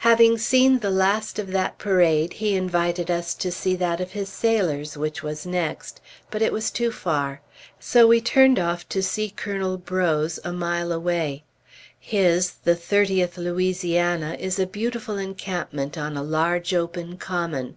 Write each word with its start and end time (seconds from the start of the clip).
Having 0.00 0.36
seen 0.36 0.78
the 0.80 0.90
last 0.90 1.38
of 1.38 1.50
that 1.52 1.78
parade, 1.78 2.34
he 2.34 2.54
invited 2.54 3.10
us 3.10 3.32
to 3.32 3.50
see 3.50 3.74
that 3.76 3.98
of 3.98 4.10
his 4.12 4.28
sailors, 4.28 4.94
which 4.94 5.22
was 5.22 5.46
next; 5.46 6.02
but 6.30 6.42
it 6.42 6.52
was 6.52 6.70
too 6.70 6.92
far; 6.92 7.40
so 7.80 8.06
we 8.06 8.20
turned 8.20 8.58
off 8.58 8.86
to 8.90 9.02
see 9.02 9.30
Colonel 9.30 9.78
Breaux's, 9.78 10.38
a 10.44 10.52
mile 10.52 10.92
away. 10.92 11.44
His, 11.98 12.56
the 12.64 12.76
Thirtieth 12.76 13.38
Louisiana, 13.38 14.36
is 14.38 14.58
a 14.58 14.66
beautiful 14.66 15.16
encampment 15.16 15.96
on 15.96 16.14
a 16.14 16.22
large 16.22 16.74
open 16.74 17.16
common. 17.16 17.76